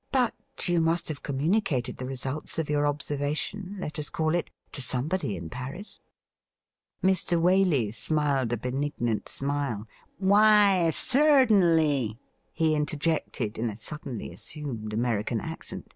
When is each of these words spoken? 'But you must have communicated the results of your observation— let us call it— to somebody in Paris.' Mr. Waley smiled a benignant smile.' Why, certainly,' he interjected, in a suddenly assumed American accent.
'But 0.12 0.34
you 0.68 0.78
must 0.78 1.08
have 1.08 1.22
communicated 1.22 1.96
the 1.96 2.04
results 2.04 2.58
of 2.58 2.68
your 2.68 2.86
observation— 2.86 3.76
let 3.80 3.98
us 3.98 4.10
call 4.10 4.34
it— 4.34 4.50
to 4.72 4.82
somebody 4.82 5.36
in 5.36 5.48
Paris.' 5.48 6.00
Mr. 7.02 7.40
Waley 7.40 7.90
smiled 7.94 8.52
a 8.52 8.58
benignant 8.58 9.26
smile.' 9.26 9.86
Why, 10.32 10.90
certainly,' 10.90 12.18
he 12.52 12.74
interjected, 12.74 13.56
in 13.56 13.70
a 13.70 13.74
suddenly 13.78 14.30
assumed 14.30 14.92
American 14.92 15.40
accent. 15.40 15.94